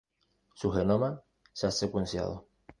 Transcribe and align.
Su 0.55 0.71
genoma 0.71 1.21
se 1.53 1.67
ha 1.67 1.71
secuenciado. 1.71 2.47